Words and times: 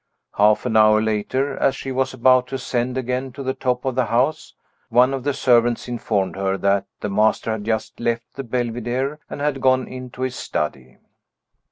Half 0.35 0.65
an 0.65 0.75
hour 0.77 0.99
later, 0.99 1.55
as 1.55 1.75
she 1.75 1.91
was 1.91 2.11
about 2.11 2.47
to 2.47 2.55
ascend 2.55 2.97
again 2.97 3.31
to 3.33 3.43
the 3.43 3.53
top 3.53 3.85
of 3.85 3.93
the 3.93 4.05
house, 4.05 4.55
one 4.89 5.13
of 5.13 5.23
the 5.23 5.31
servants 5.31 5.87
informed 5.87 6.35
her 6.35 6.57
that 6.57 6.87
"the 7.01 7.09
master 7.11 7.51
had 7.51 7.65
just 7.65 7.99
left 7.99 8.33
the 8.33 8.43
Belvidere, 8.43 9.19
and 9.29 9.41
had 9.41 9.61
gone 9.61 9.87
into 9.87 10.23
his 10.23 10.35
study." 10.35 10.97